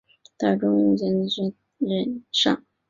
[0.35, 2.65] 大中年间卒于任上。